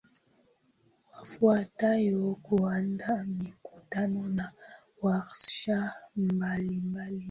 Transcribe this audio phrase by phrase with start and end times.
[1.11, 4.45] yafuatayo Kuandaa mikutano na
[5.01, 7.19] warsha mbalimbali ili